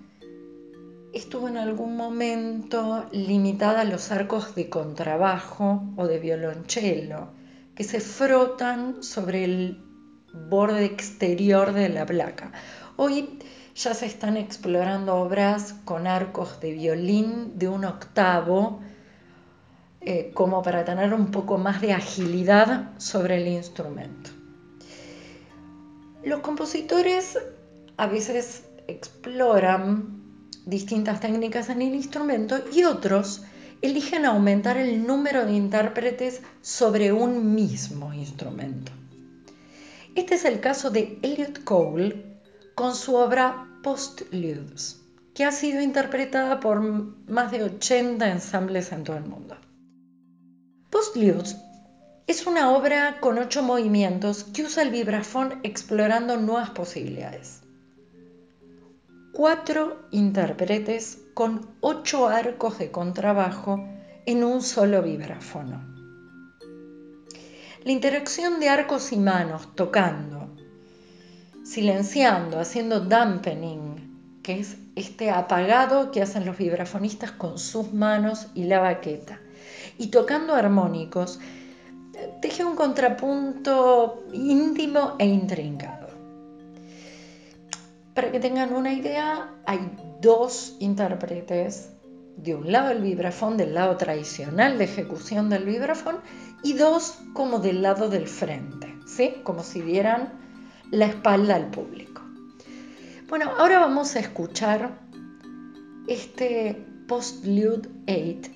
estuvo 1.16 1.48
en 1.48 1.56
algún 1.56 1.96
momento 1.96 3.08
limitada 3.14 3.82
a 3.82 3.86
los 3.86 4.12
arcos 4.12 4.54
de 4.54 4.70
contrabajo 4.70 5.82
o 5.96 6.08
de 6.08 6.20
violonchelo, 6.20 7.30
que 7.74 7.86
se 7.86 8.02
frotan 8.02 9.02
sobre 9.02 9.46
el 9.46 9.82
borde 10.50 10.84
exterior 10.84 11.72
de 11.72 11.88
la 11.88 12.06
placa. 12.06 12.52
Hoy 12.98 13.40
ya 13.76 13.94
se 13.94 14.08
están 14.08 14.36
explorando 14.36 15.16
obras 15.16 15.76
con 15.86 16.06
arcos 16.06 16.60
de 16.60 16.74
violín 16.74 17.58
de 17.58 17.70
un 17.70 17.86
octavo, 17.86 18.82
eh, 20.02 20.32
como 20.34 20.62
para 20.64 20.84
tener 20.84 21.14
un 21.14 21.32
poco 21.32 21.58
más 21.58 21.80
de 21.80 21.94
agilidad 21.94 22.92
sobre 22.98 23.38
el 23.38 23.48
instrumento. 23.48 24.32
Los 26.26 26.42
compositores 26.42 27.40
a 27.96 28.08
veces 28.08 28.66
exploran 28.88 30.25
distintas 30.66 31.20
técnicas 31.20 31.70
en 31.70 31.82
el 31.82 31.96
instrumento 31.96 32.58
y 32.74 32.84
otros 32.84 33.44
eligen 33.82 34.26
aumentar 34.26 34.78
el 34.78 35.06
número 35.06 35.46
de 35.46 35.54
intérpretes 35.54 36.42
sobre 36.62 37.14
un 37.14 37.54
mismo 37.54 38.14
instrumento. 38.14 38.92
Este 40.16 40.36
es 40.36 40.46
el 40.46 40.60
caso 40.60 40.90
de 40.90 41.20
Elliot 41.22 41.64
Cole 41.64 42.40
con 42.74 42.96
su 42.96 43.16
obra 43.16 43.68
Postludes, 43.84 45.02
que 45.34 45.44
ha 45.44 45.52
sido 45.52 45.82
interpretada 45.82 46.60
por 46.60 46.82
más 46.82 47.52
de 47.52 47.64
80 47.64 48.32
ensambles 48.32 48.92
en 48.92 49.04
todo 49.04 49.18
el 49.18 49.26
mundo. 49.26 49.58
Postludes 50.90 51.58
es 52.28 52.48
una 52.48 52.72
obra 52.72 53.20
con 53.20 53.38
ocho 53.38 53.62
movimientos 53.62 54.46
que 54.46 54.64
usa 54.64 54.82
el 54.82 54.90
vibrafón 54.90 55.60
explorando 55.64 56.38
nuevas 56.38 56.72
posibilidades 56.72 57.65
cuatro 59.36 60.08
intérpretes 60.12 61.20
con 61.34 61.68
ocho 61.82 62.30
arcos 62.30 62.80
de 62.80 62.90
contrabajo 62.90 63.86
en 64.26 64.46
un 64.46 64.62
solo 64.62 65.04
vibráfono. 65.04 65.84
La 67.84 67.92
interacción 67.92 68.62
de 68.62 68.70
arcos 68.70 69.12
y 69.12 69.18
manos 69.18 69.76
tocando, 69.76 70.56
silenciando, 71.66 72.62
haciendo 72.62 73.02
dampening, 73.02 74.40
que 74.42 74.62
es 74.62 74.78
este 74.96 75.30
apagado 75.32 76.12
que 76.12 76.22
hacen 76.22 76.46
los 76.46 76.58
vibrafonistas 76.58 77.32
con 77.32 77.60
sus 77.60 77.92
manos 77.92 78.48
y 78.56 78.64
la 78.64 78.80
baqueta, 78.80 79.42
y 79.98 80.08
tocando 80.08 80.56
armónicos, 80.56 81.42
teje 82.42 82.64
un 82.64 82.78
contrapunto 82.78 84.24
íntimo 84.32 85.16
e 85.20 85.26
intrincado. 85.26 86.05
Para 88.16 88.32
que 88.32 88.40
tengan 88.40 88.74
una 88.74 88.94
idea, 88.94 89.54
hay 89.66 89.92
dos 90.22 90.78
intérpretes, 90.80 91.92
de 92.38 92.56
un 92.56 92.72
lado 92.72 92.92
el 92.92 93.02
vibrafón, 93.02 93.58
del 93.58 93.74
lado 93.74 93.98
tradicional 93.98 94.78
de 94.78 94.86
ejecución 94.86 95.50
del 95.50 95.66
vibrafón, 95.66 96.22
y 96.64 96.74
dos 96.74 97.20
como 97.34 97.60
del 97.60 97.82
lado 97.82 98.10
del 98.10 98.28
frente, 98.30 98.96
¿sí? 99.06 99.36
Como 99.44 99.64
si 99.64 99.82
dieran 99.82 100.32
la 100.92 101.08
espalda 101.08 101.56
al 101.56 101.70
público. 101.72 102.22
Bueno, 103.28 103.52
ahora 103.58 103.80
vamos 103.80 104.16
a 104.16 104.20
escuchar 104.22 104.98
este 106.08 106.86
Postlude 107.10 107.90
8 108.08 108.52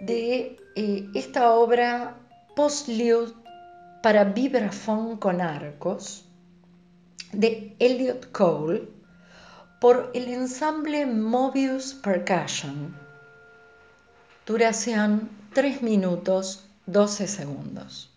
de 0.00 0.56
eh, 0.74 1.08
esta 1.14 1.52
obra 1.52 2.16
Postlude 2.56 3.32
para 4.02 4.24
vibrafón 4.24 5.18
con 5.18 5.40
arcos 5.40 6.28
de 7.32 7.74
Elliot 7.78 8.30
Cole 8.30 8.88
por 9.80 10.10
el 10.14 10.28
ensamble 10.28 11.06
Mobius 11.06 11.94
Percussion. 11.94 12.94
Duración 14.46 15.28
3 15.54 15.82
minutos 15.82 16.64
12 16.86 17.26
segundos. 17.26 18.11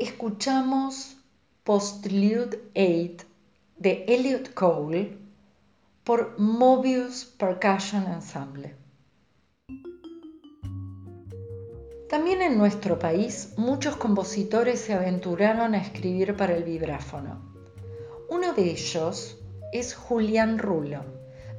Escuchamos 0.00 1.18
Postlude 1.62 2.58
8 2.74 3.26
de 3.76 4.06
Elliot 4.08 4.54
Cole 4.54 5.18
por 6.04 6.38
Mobius 6.38 7.26
Percussion 7.26 8.06
Ensemble. 8.06 8.74
También 12.08 12.40
en 12.40 12.56
nuestro 12.56 12.98
país 12.98 13.52
muchos 13.58 13.96
compositores 13.96 14.80
se 14.80 14.94
aventuraron 14.94 15.74
a 15.74 15.82
escribir 15.82 16.34
para 16.34 16.56
el 16.56 16.64
vibráfono. 16.64 17.38
Uno 18.30 18.54
de 18.54 18.70
ellos 18.70 19.38
es 19.70 19.94
Julián 19.94 20.58
Rulo, 20.58 21.04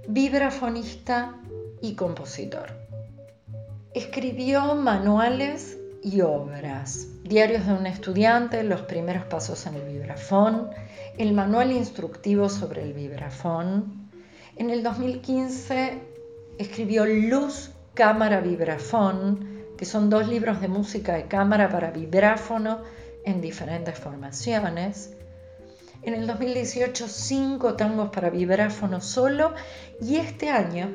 vibrafonista 0.07 1.39
y 1.79 1.93
compositor. 1.93 2.71
Escribió 3.93 4.73
manuales 4.73 5.77
y 6.01 6.21
obras, 6.21 7.10
diarios 7.31 7.65
de 7.65 7.71
un 7.71 7.85
estudiante, 7.85 8.61
los 8.61 8.81
primeros 8.81 9.23
pasos 9.23 9.65
en 9.65 9.75
el 9.75 9.83
vibrafón, 9.83 10.69
el 11.17 11.31
manual 11.31 11.71
instructivo 11.71 12.49
sobre 12.49 12.83
el 12.83 12.91
vibrafón. 12.91 14.09
En 14.57 14.69
el 14.69 14.83
2015 14.83 15.93
escribió 16.57 17.05
Luz, 17.05 17.71
Cámara, 17.93 18.41
Vibrafón, 18.41 19.63
que 19.77 19.85
son 19.85 20.09
dos 20.09 20.27
libros 20.27 20.59
de 20.59 20.67
música 20.67 21.13
de 21.13 21.29
cámara 21.29 21.69
para 21.69 21.91
vibráfono 21.91 22.81
en 23.23 23.39
diferentes 23.39 23.97
formaciones. 23.97 25.13
En 26.01 26.15
el 26.15 26.27
2018, 26.27 27.07
cinco 27.07 27.75
tangos 27.75 28.09
para 28.09 28.29
vibráfono 28.29 28.99
solo 28.99 29.53
y 30.01 30.17
este 30.17 30.49
año 30.49 30.93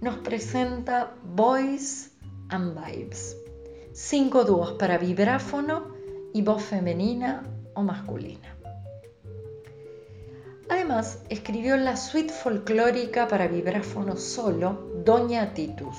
nos 0.00 0.16
presenta 0.16 1.14
Voice 1.22 2.10
and 2.48 2.74
Vibes. 2.74 3.36
Cinco 3.92 4.44
dúos 4.44 4.72
para 4.72 4.98
vibráfono 4.98 5.94
y 6.32 6.42
voz 6.42 6.62
femenina 6.62 7.42
o 7.74 7.82
masculina. 7.82 8.56
Además, 10.68 11.20
escribió 11.28 11.76
la 11.76 11.96
suite 11.96 12.32
folclórica 12.32 13.26
para 13.26 13.48
vibráfono 13.48 14.16
solo, 14.16 14.90
Doña 15.04 15.54
Titus 15.54 15.96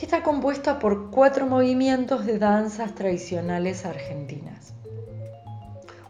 que 0.00 0.06
está 0.06 0.22
compuesta 0.22 0.78
por 0.78 1.10
cuatro 1.10 1.44
movimientos 1.44 2.24
de 2.24 2.38
danzas 2.38 2.94
tradicionales 2.94 3.84
argentinas. 3.84 4.72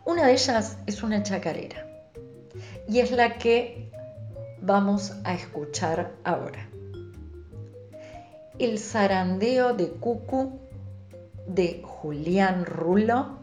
Una 0.05 0.27
de 0.27 0.35
ellas 0.35 0.79
es 0.87 1.03
una 1.03 1.25
chacarera 1.25 1.89
y 2.89 3.01
es 3.01 3.11
la 3.11 3.37
que 3.37 3.91
vamos 4.63 5.13
a 5.25 5.35
escuchar 5.35 6.13
ahora. 6.23 6.70
El 8.61 8.79
zarandeo 8.79 9.73
de 9.73 9.91
Cucu 9.91 10.61
de 11.47 11.81
Julián 11.83 12.67
Rulo, 12.67 13.39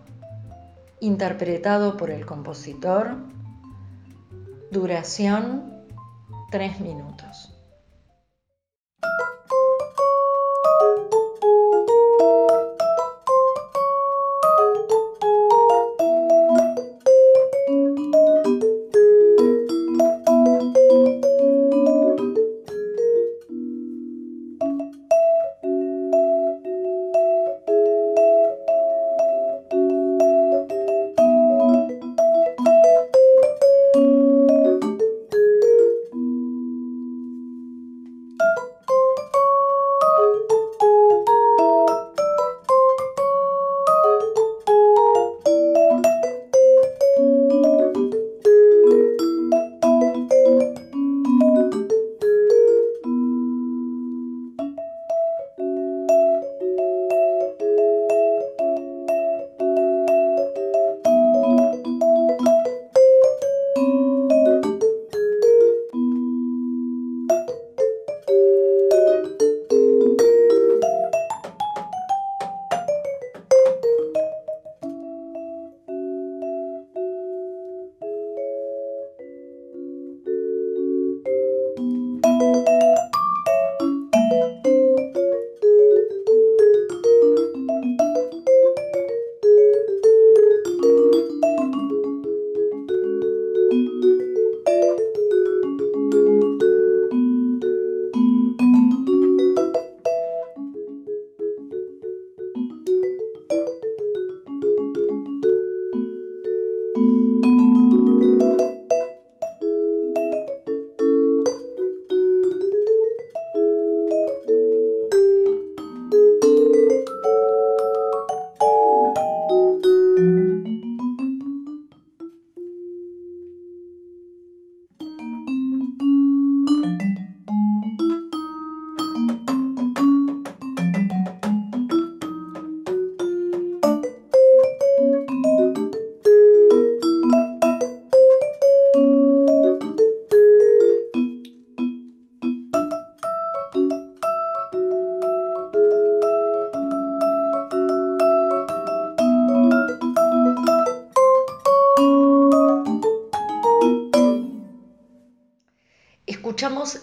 interpretado 0.99 1.97
por 1.97 2.11
el 2.11 2.23
compositor, 2.23 3.15
duración 4.69 5.73
tres 6.51 6.79
minutos. 6.81 7.51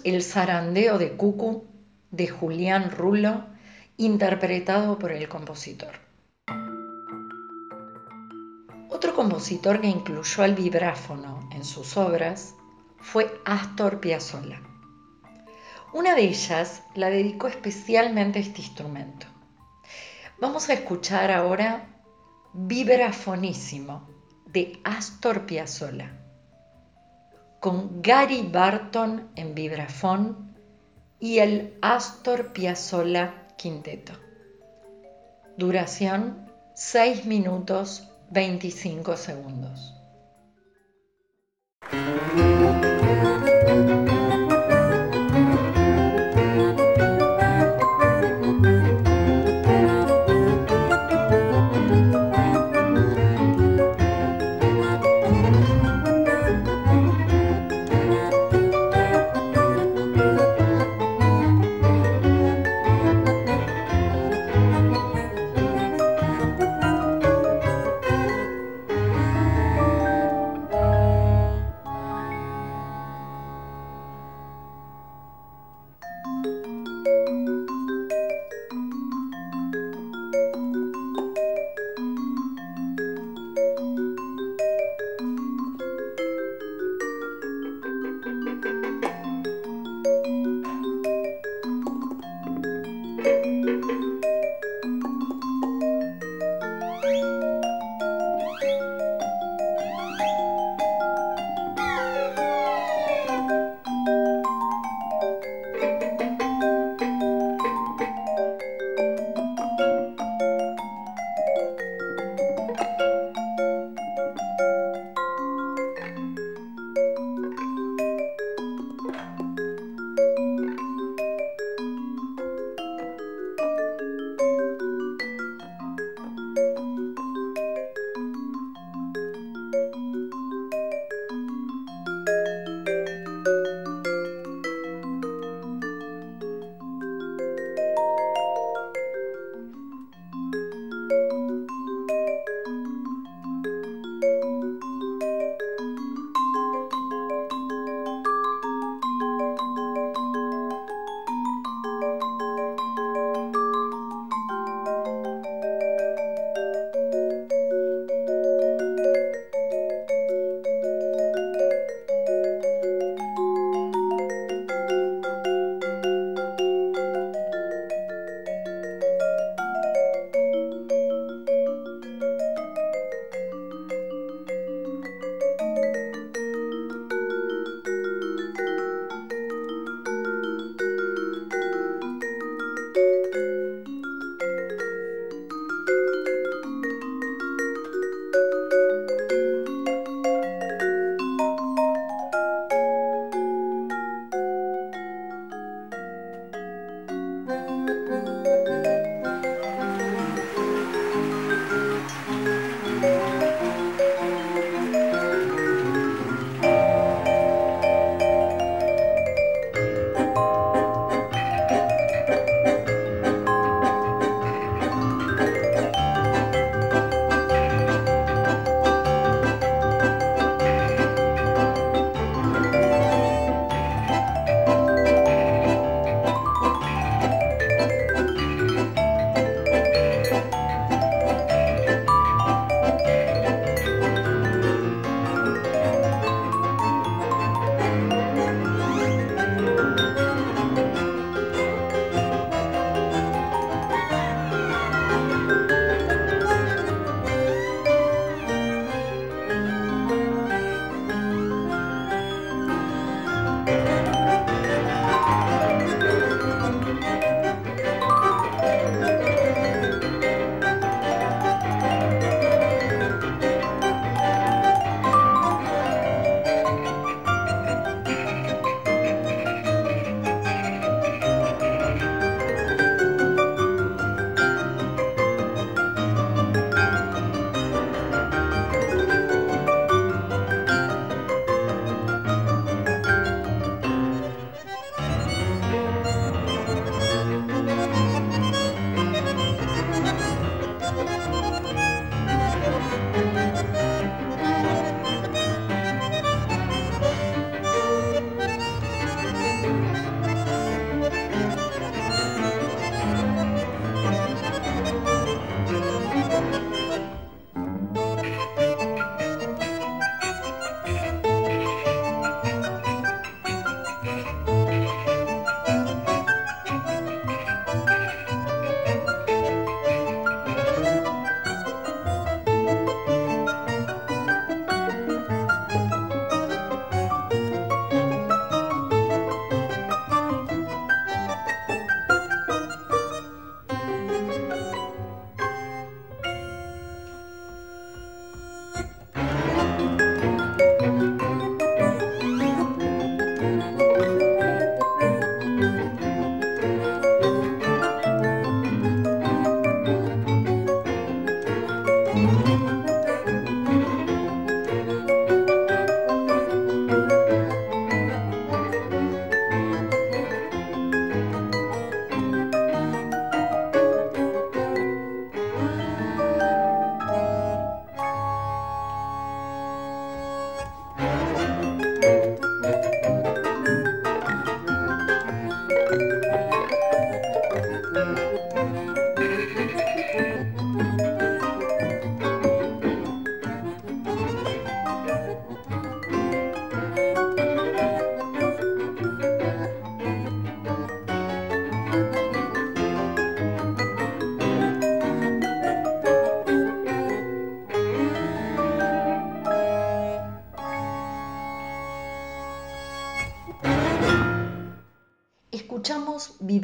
El 0.04 0.22
zarandeo 0.22 0.98
de 0.98 1.16
Cucu 1.16 1.64
de 2.10 2.28
Julián 2.28 2.90
Rulo, 2.90 3.46
interpretado 3.96 4.98
por 4.98 5.12
el 5.12 5.30
compositor. 5.30 5.92
Otro 8.90 9.14
compositor 9.14 9.80
que 9.80 9.86
incluyó 9.86 10.42
al 10.42 10.54
vibráfono 10.54 11.48
en 11.54 11.64
sus 11.64 11.96
obras 11.96 12.54
fue 12.98 13.32
Astor 13.46 14.00
Piazzolla. 14.00 14.60
Una 15.94 16.14
de 16.14 16.24
ellas 16.24 16.82
la 16.94 17.08
dedicó 17.08 17.48
especialmente 17.48 18.40
a 18.40 18.42
este 18.42 18.60
instrumento. 18.60 19.26
Vamos 20.38 20.68
a 20.68 20.74
escuchar 20.74 21.30
ahora 21.30 21.86
Vibrafonísimo 22.52 24.06
de 24.44 24.78
Astor 24.84 25.46
Piazzolla 25.46 26.23
con 27.64 28.02
Gary 28.02 28.42
Barton 28.42 29.30
en 29.36 29.54
vibrafón 29.54 30.54
y 31.18 31.38
el 31.38 31.78
Astor 31.80 32.52
Piazzolla 32.52 33.46
Quinteto. 33.56 34.12
Duración 35.56 36.52
6 36.74 37.24
minutos 37.24 38.06
25 38.32 39.16
segundos. 39.16 39.94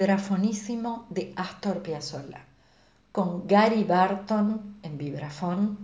Vibrafonísimo 0.01 1.05
de 1.11 1.35
Astor 1.37 1.83
Piazzolla, 1.83 2.41
con 3.13 3.47
Gary 3.47 3.85
Barton 3.85 4.79
en 4.83 4.97
vibrafón 4.97 5.77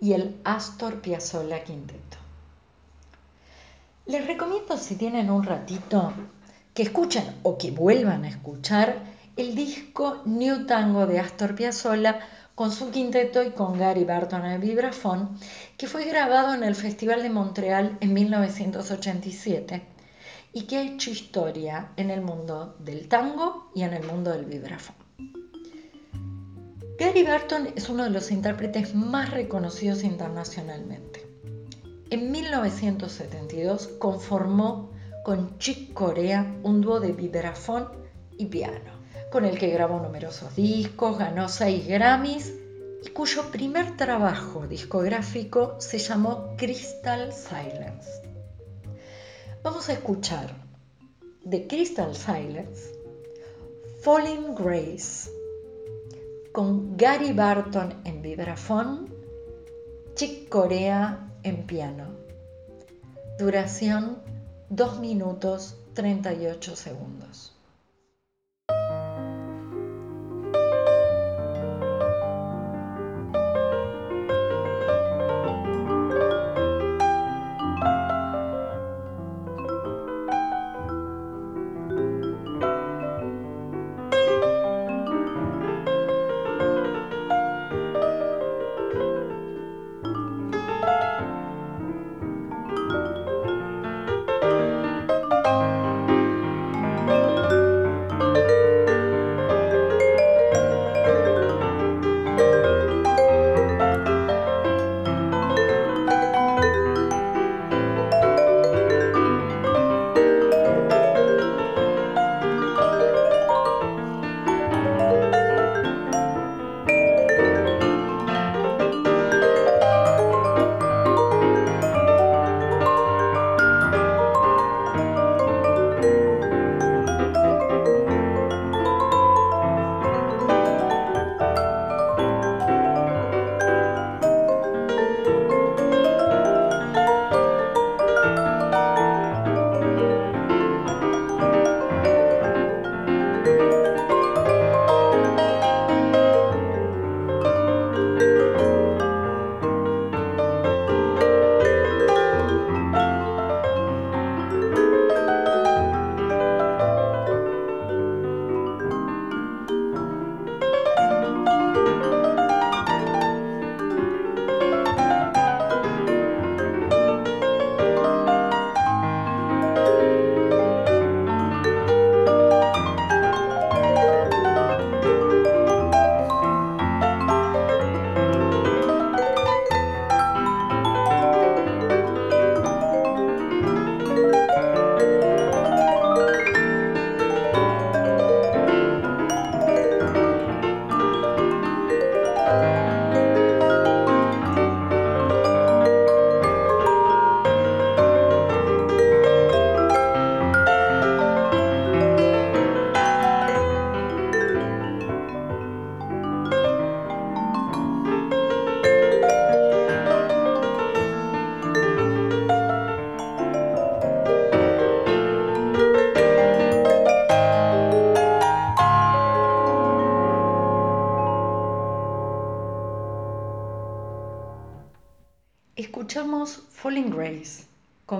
y 0.00 0.14
el 0.14 0.40
Astor 0.44 1.02
Piazzolla 1.02 1.62
Quinteto. 1.62 2.16
Les 4.06 4.26
recomiendo 4.26 4.78
si 4.78 4.96
tienen 4.96 5.30
un 5.30 5.44
ratito 5.44 6.10
que 6.72 6.84
escuchen 6.84 7.36
o 7.42 7.58
que 7.58 7.70
vuelvan 7.70 8.24
a 8.24 8.30
escuchar 8.30 8.96
el 9.36 9.54
disco 9.54 10.22
New 10.24 10.64
Tango 10.64 11.06
de 11.06 11.20
Astor 11.20 11.54
Piazzolla 11.54 12.18
con 12.54 12.72
su 12.72 12.90
quinteto 12.90 13.42
y 13.42 13.50
con 13.50 13.78
Gary 13.78 14.04
Barton 14.04 14.46
en 14.46 14.58
vibrafón, 14.58 15.38
que 15.76 15.86
fue 15.86 16.06
grabado 16.06 16.54
en 16.54 16.64
el 16.64 16.74
Festival 16.74 17.22
de 17.22 17.28
Montreal 17.28 17.98
en 18.00 18.14
1987 18.14 19.99
y 20.52 20.62
que 20.62 20.76
ha 20.76 20.82
hecho 20.82 21.10
historia 21.10 21.92
en 21.96 22.10
el 22.10 22.22
mundo 22.22 22.76
del 22.78 23.08
tango 23.08 23.70
y 23.74 23.82
en 23.82 23.94
el 23.94 24.04
mundo 24.04 24.30
del 24.32 24.44
vibrafón. 24.44 24.96
Gary 26.98 27.22
Barton 27.22 27.68
es 27.76 27.88
uno 27.88 28.04
de 28.04 28.10
los 28.10 28.30
intérpretes 28.30 28.94
más 28.94 29.30
reconocidos 29.30 30.04
internacionalmente. 30.04 31.26
En 32.10 32.30
1972 32.30 33.86
conformó 33.98 34.90
con 35.24 35.58
Chick 35.58 35.94
Corea 35.94 36.54
un 36.62 36.80
dúo 36.80 37.00
de 37.00 37.12
vibrafón 37.12 37.88
y 38.36 38.46
piano, 38.46 39.00
con 39.30 39.44
el 39.44 39.58
que 39.58 39.68
grabó 39.68 40.00
numerosos 40.00 40.56
discos, 40.56 41.18
ganó 41.18 41.48
seis 41.48 41.86
Grammys 41.86 42.52
y 43.02 43.08
cuyo 43.10 43.50
primer 43.50 43.96
trabajo 43.96 44.66
discográfico 44.66 45.76
se 45.78 45.98
llamó 45.98 46.54
Crystal 46.56 47.32
Silence. 47.32 48.19
Vamos 49.62 49.90
a 49.90 49.92
escuchar 49.92 50.50
de 51.44 51.66
Crystal 51.66 52.14
Silence 52.16 52.94
Falling 54.00 54.54
Grace 54.54 55.30
con 56.52 56.96
Gary 56.96 57.34
Barton 57.34 58.00
en 58.04 58.22
vibrafón, 58.22 59.14
Chick 60.14 60.48
Corea 60.48 61.30
en 61.42 61.66
piano. 61.66 62.06
Duración 63.38 64.22
2 64.70 65.00
minutos 65.00 65.76
38 65.92 66.74
segundos. 66.74 67.59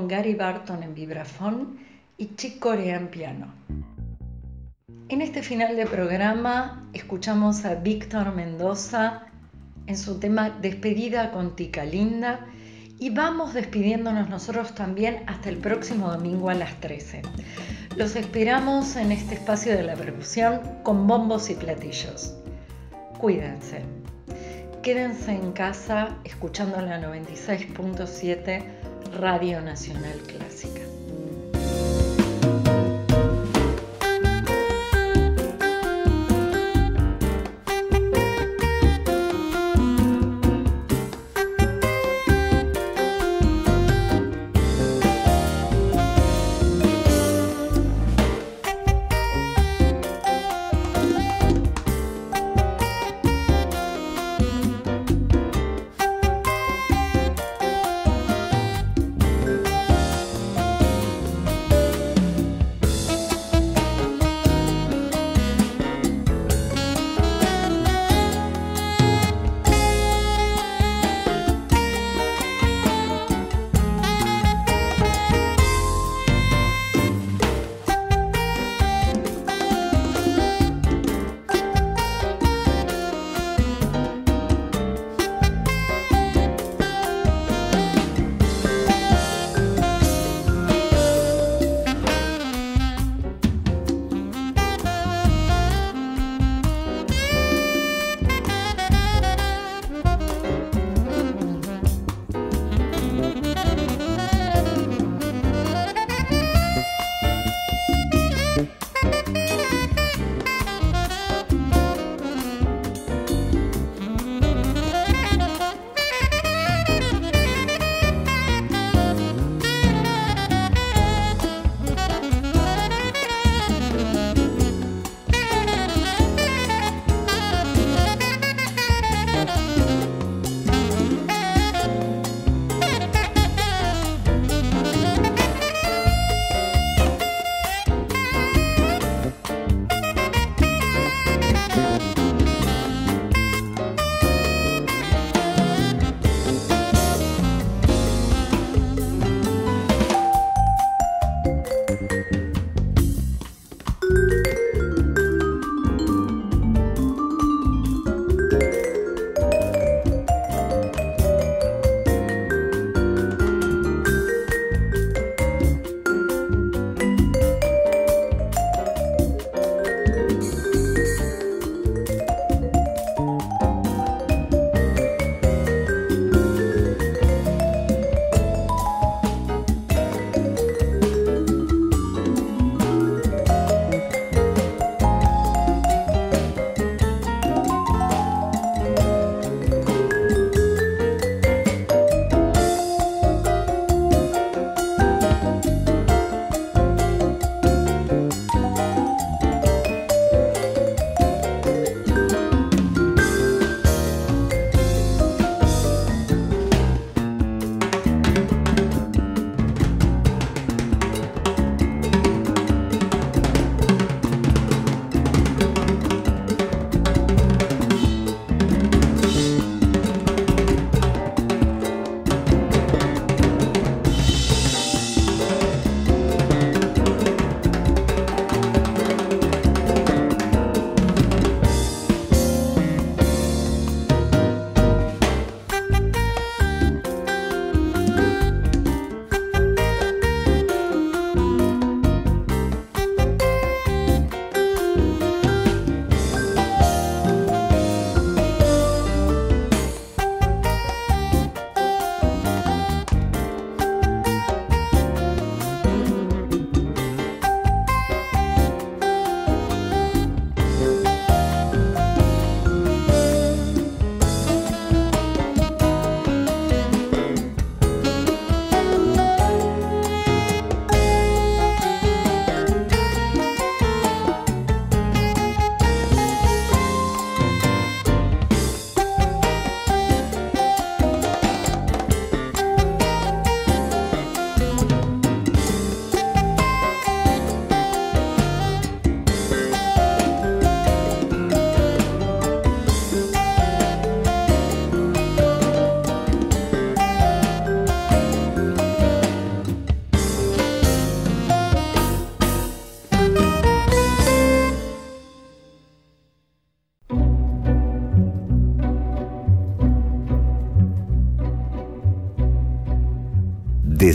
Gary 0.06 0.34
Barton 0.36 0.84
en 0.84 0.94
vibrafón 0.94 1.80
y 2.18 2.36
Chick 2.36 2.60
Corea 2.60 2.96
en 2.96 3.08
piano. 3.08 3.52
En 5.08 5.20
este 5.20 5.42
final 5.42 5.74
de 5.74 5.86
programa 5.86 6.88
escuchamos 6.92 7.64
a 7.64 7.74
Víctor 7.74 8.32
Mendoza 8.32 9.26
en 9.88 9.98
su 9.98 10.20
tema 10.20 10.50
Despedida 10.50 11.32
con 11.32 11.56
Tica 11.56 11.84
Linda 11.84 12.46
y 13.00 13.10
vamos 13.10 13.54
despidiéndonos 13.54 14.28
nosotros 14.28 14.72
también 14.76 15.24
hasta 15.26 15.48
el 15.48 15.56
próximo 15.56 16.12
domingo 16.12 16.48
a 16.48 16.54
las 16.54 16.80
13. 16.80 17.22
Los 17.96 18.14
esperamos 18.14 18.94
en 18.94 19.10
este 19.10 19.34
espacio 19.34 19.76
de 19.76 19.82
la 19.82 19.96
percusión 19.96 20.60
con 20.84 21.08
bombos 21.08 21.50
y 21.50 21.54
platillos. 21.54 22.36
Cuídense. 23.18 23.99
Quédense 24.82 25.32
en 25.32 25.52
casa 25.52 26.16
escuchando 26.24 26.80
la 26.80 26.98
96.7 27.02 28.64
Radio 29.12 29.60
Nacional 29.60 30.18
Clásica. 30.26 30.89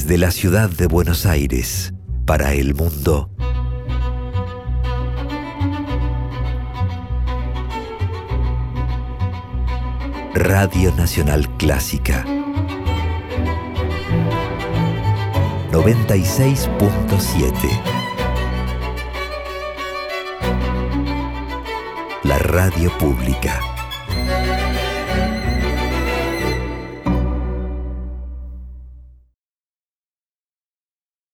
Desde 0.06 0.20
la 0.20 0.30
ciudad 0.30 0.70
de 0.70 0.86
Buenos 0.86 1.26
Aires, 1.26 1.92
para 2.28 2.54
el 2.54 2.76
mundo. 2.76 3.32
Radio 10.36 10.94
Nacional 10.96 11.50
Clásica. 11.58 12.24
96.7. 15.72 17.82
La 22.22 22.38
radio 22.38 22.96
pública. 23.00 23.75